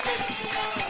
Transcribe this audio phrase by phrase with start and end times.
[0.00, 0.87] Krishna,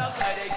[0.00, 0.49] da parede.